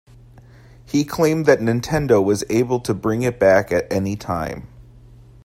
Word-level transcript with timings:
He 0.83 1.05
claimed 1.05 1.45
that 1.45 1.59
Nintendo 1.59 2.23
was 2.25 2.43
able 2.49 2.79
to 2.79 2.91
bring 2.95 3.21
it 3.21 3.39
back 3.39 3.71
at 3.71 3.85
any 3.93 4.15
time. 4.15 4.67